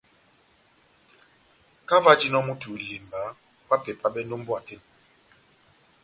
Kahá 1.87 1.99
ová 2.01 2.11
ojinɔ 2.15 2.39
moto 2.47 2.65
wa 2.71 2.77
ilemba, 2.83 3.21
ohápepabɛndi 3.67 4.33
ó 4.35 4.39
mbówa 4.39 4.65
tɛ́h 4.67 4.77
eni. 4.83 4.87